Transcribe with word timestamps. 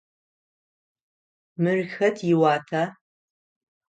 Мыр 1.61 1.79
хэт 1.93 2.17
иуата? 2.31 2.83